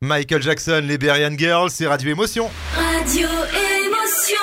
Michael 0.00 0.40
Jackson, 0.40 0.84
les 0.86 0.96
Girls, 1.36 1.70
c'est 1.72 1.88
Radio 1.88 2.10
Émotion. 2.12 2.48
Radio 2.72 3.26
Émotion. 3.26 4.38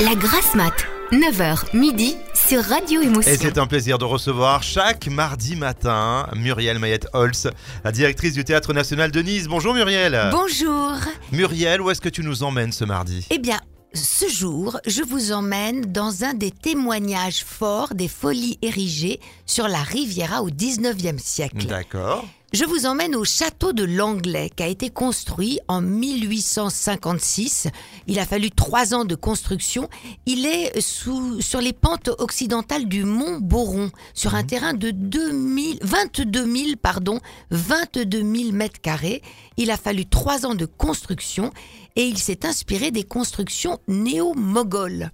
La 0.00 0.16
grasse 0.16 0.56
mat, 0.56 0.74
9h 1.12 1.76
midi 1.76 2.16
sur 2.34 2.60
Radio 2.60 3.00
Émotion. 3.00 3.30
Et 3.30 3.36
c'est 3.36 3.58
un 3.58 3.68
plaisir 3.68 3.98
de 3.98 4.04
recevoir 4.04 4.64
chaque 4.64 5.06
mardi 5.06 5.54
matin 5.54 6.26
Muriel 6.34 6.80
Mayette-Holz, 6.80 7.52
la 7.84 7.92
directrice 7.92 8.32
du 8.32 8.42
Théâtre 8.42 8.72
National 8.72 9.12
de 9.12 9.22
Nice. 9.22 9.46
Bonjour 9.46 9.74
Muriel. 9.74 10.30
Bonjour. 10.32 10.96
Muriel, 11.30 11.80
où 11.80 11.88
est-ce 11.92 12.00
que 12.00 12.08
tu 12.08 12.24
nous 12.24 12.42
emmènes 12.42 12.72
ce 12.72 12.84
mardi? 12.84 13.28
Eh 13.30 13.38
bien, 13.38 13.60
ce 13.94 14.28
jour, 14.28 14.80
je 14.88 15.04
vous 15.04 15.30
emmène 15.30 15.82
dans 15.82 16.24
un 16.24 16.34
des 16.34 16.50
témoignages 16.50 17.44
forts 17.44 17.94
des 17.94 18.08
folies 18.08 18.58
érigées 18.60 19.20
sur 19.46 19.68
la 19.68 19.84
Riviera 19.84 20.42
au 20.42 20.50
19e 20.50 21.18
siècle. 21.18 21.64
D'accord. 21.66 22.26
Je 22.52 22.64
vous 22.64 22.84
emmène 22.84 23.14
au 23.14 23.24
château 23.24 23.72
de 23.72 23.84
Langlais 23.84 24.50
qui 24.50 24.64
a 24.64 24.66
été 24.66 24.90
construit 24.90 25.60
en 25.68 25.80
1856. 25.80 27.68
Il 28.08 28.18
a 28.18 28.26
fallu 28.26 28.50
trois 28.50 28.92
ans 28.92 29.04
de 29.04 29.14
construction. 29.14 29.88
Il 30.26 30.44
est 30.44 30.80
sous, 30.80 31.40
sur 31.40 31.60
les 31.60 31.72
pentes 31.72 32.10
occidentales 32.18 32.86
du 32.86 33.04
mont 33.04 33.38
Boron, 33.38 33.92
sur 34.14 34.34
un 34.34 34.42
terrain 34.42 34.74
de 34.74 34.90
2000, 34.90 35.78
22 35.82 36.56
000, 36.56 36.70
pardon, 36.82 37.20
22 37.52 38.18
000 38.18 38.50
mètres 38.50 38.80
carrés. 38.80 39.22
Il 39.56 39.70
a 39.70 39.76
fallu 39.76 40.04
trois 40.06 40.44
ans 40.44 40.56
de 40.56 40.66
construction 40.66 41.52
et 41.96 42.04
il 42.04 42.18
s'est 42.18 42.46
inspiré 42.46 42.90
des 42.90 43.04
constructions 43.04 43.78
néo-mogholes. 43.88 45.10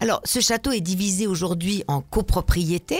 Alors, 0.00 0.20
ce 0.24 0.40
château 0.40 0.72
est 0.72 0.80
divisé 0.80 1.26
aujourd'hui 1.26 1.84
en 1.88 2.00
copropriété, 2.00 2.98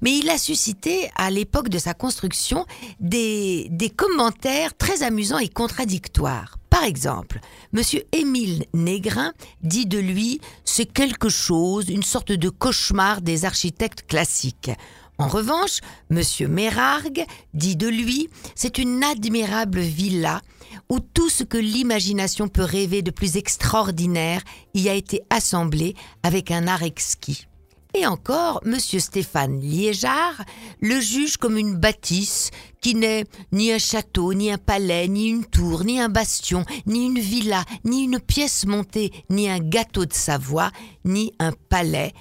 mais 0.00 0.16
il 0.16 0.30
a 0.30 0.38
suscité 0.38 1.10
à 1.16 1.30
l'époque 1.30 1.68
de 1.68 1.78
sa 1.78 1.94
construction 1.94 2.66
des, 3.00 3.27
des 3.70 3.90
commentaires 3.90 4.76
très 4.76 5.02
amusants 5.02 5.38
et 5.38 5.48
contradictoires. 5.48 6.58
Par 6.70 6.84
exemple, 6.84 7.40
Monsieur 7.72 8.04
Émile 8.12 8.64
Négrin 8.74 9.32
dit 9.62 9.86
de 9.86 9.98
lui 9.98 10.40
c'est 10.64 10.86
quelque 10.86 11.28
chose, 11.28 11.88
une 11.88 12.02
sorte 12.02 12.32
de 12.32 12.48
cauchemar 12.48 13.20
des 13.20 13.44
architectes 13.44 14.06
classiques. 14.06 14.70
En 15.18 15.26
revanche, 15.26 15.80
Monsieur 16.10 16.46
Mérargue 16.46 17.24
dit 17.54 17.74
de 17.74 17.88
lui 17.88 18.28
c'est 18.54 18.78
une 18.78 19.02
admirable 19.02 19.80
villa 19.80 20.40
où 20.88 21.00
tout 21.00 21.28
ce 21.28 21.42
que 21.42 21.58
l'imagination 21.58 22.46
peut 22.46 22.62
rêver 22.62 23.02
de 23.02 23.10
plus 23.10 23.36
extraordinaire 23.36 24.42
y 24.74 24.88
a 24.88 24.94
été 24.94 25.22
assemblé 25.30 25.94
avec 26.22 26.52
un 26.52 26.68
art 26.68 26.84
exquis. 26.84 27.47
Et 27.94 28.06
encore, 28.06 28.60
Monsieur 28.64 29.00
Stéphane 29.00 29.60
Liégeard 29.60 30.44
le 30.80 31.00
juge 31.00 31.38
comme 31.38 31.56
une 31.56 31.74
bâtisse 31.74 32.50
qui 32.80 32.94
n'est 32.94 33.24
ni 33.50 33.72
un 33.72 33.78
château, 33.78 34.34
ni 34.34 34.52
un 34.52 34.58
palais, 34.58 35.08
ni 35.08 35.28
une 35.28 35.46
tour, 35.46 35.84
ni 35.84 35.98
un 35.98 36.08
bastion, 36.08 36.64
ni 36.86 37.06
une 37.06 37.18
villa, 37.18 37.64
ni 37.84 38.04
une 38.04 38.20
pièce 38.20 38.66
montée, 38.66 39.12
ni 39.30 39.48
un 39.48 39.58
gâteau 39.58 40.04
de 40.04 40.12
Savoie, 40.12 40.70
ni 41.04 41.32
un 41.38 41.52
palais, 41.52 42.12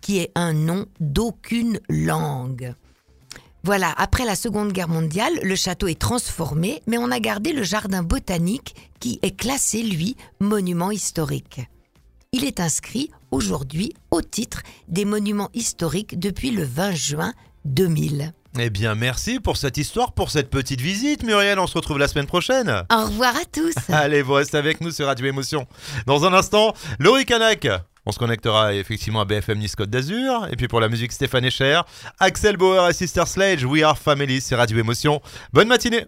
qui 0.00 0.18
est 0.18 0.30
un 0.36 0.52
nom 0.52 0.86
d'aucune 1.00 1.80
langue. 1.88 2.74
Voilà, 3.64 3.92
après 3.96 4.24
la 4.24 4.36
Seconde 4.36 4.72
Guerre 4.72 4.88
mondiale, 4.88 5.32
le 5.42 5.56
château 5.56 5.88
est 5.88 5.98
transformé, 5.98 6.82
mais 6.86 6.98
on 6.98 7.10
a 7.10 7.18
gardé 7.18 7.52
le 7.52 7.62
jardin 7.62 8.02
botanique 8.02 8.74
qui 9.00 9.18
est 9.22 9.36
classé, 9.36 9.82
lui, 9.82 10.16
monument 10.38 10.90
historique. 10.90 11.62
Il 12.36 12.44
est 12.44 12.58
inscrit 12.58 13.12
aujourd'hui 13.30 13.92
au 14.10 14.20
titre 14.20 14.62
des 14.88 15.04
monuments 15.04 15.50
historiques 15.54 16.18
depuis 16.18 16.50
le 16.50 16.64
20 16.64 16.90
juin 16.90 17.32
2000. 17.64 18.32
Eh 18.58 18.70
bien, 18.70 18.96
merci 18.96 19.38
pour 19.38 19.56
cette 19.56 19.76
histoire, 19.76 20.14
pour 20.14 20.32
cette 20.32 20.50
petite 20.50 20.80
visite, 20.80 21.22
Muriel. 21.22 21.60
On 21.60 21.68
se 21.68 21.74
retrouve 21.74 21.98
la 21.98 22.08
semaine 22.08 22.26
prochaine. 22.26 22.82
Au 22.92 23.04
revoir 23.04 23.36
à 23.36 23.44
tous. 23.52 23.74
Allez, 23.88 24.22
vous 24.22 24.32
restez 24.32 24.56
avec 24.56 24.80
nous 24.80 24.90
sur 24.90 25.06
Radio 25.06 25.26
Émotion. 25.26 25.68
Dans 26.06 26.24
un 26.24 26.32
instant, 26.32 26.74
Laurie 26.98 27.24
Canac. 27.24 27.68
On 28.06 28.12
se 28.12 28.18
connectera 28.18 28.74
effectivement 28.74 29.22
à 29.22 29.24
BFM 29.24 29.58
Nice 29.58 29.76
Côte 29.76 29.88
d'Azur. 29.88 30.46
Et 30.50 30.56
puis 30.56 30.68
pour 30.68 30.80
la 30.80 30.88
musique, 30.88 31.12
Stéphane 31.12 31.44
Echer, 31.44 31.80
Axel 32.18 32.56
Bauer 32.58 32.90
et 32.90 32.92
Sister 32.92 33.24
Sledge, 33.26 33.64
We 33.64 33.82
Are 33.82 33.96
Family, 33.96 34.42
c'est 34.42 34.56
Radio 34.56 34.78
Émotion. 34.78 35.22
Bonne 35.52 35.68
matinée 35.68 36.02